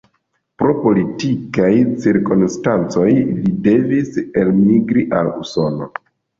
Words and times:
Pro 0.61 0.71
politikaj 0.85 1.69
cirkonstancoj 2.07 3.07
li 3.19 3.55
devis 3.69 4.21
elmigri 4.45 5.07
al 5.23 5.33
Usono. 5.47 5.95